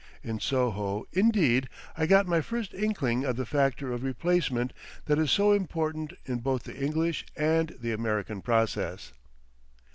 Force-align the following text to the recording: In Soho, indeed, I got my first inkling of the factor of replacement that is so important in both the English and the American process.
In 0.23 0.39
Soho, 0.39 1.07
indeed, 1.11 1.69
I 1.95 2.07
got 2.07 2.25
my 2.25 2.41
first 2.41 2.73
inkling 2.73 3.23
of 3.23 3.35
the 3.35 3.45
factor 3.45 3.91
of 3.91 4.03
replacement 4.03 4.73
that 5.05 5.19
is 5.19 5.29
so 5.29 5.51
important 5.51 6.13
in 6.25 6.39
both 6.39 6.63
the 6.63 6.75
English 6.75 7.23
and 7.37 7.75
the 7.79 7.91
American 7.91 8.41
process. 8.41 9.11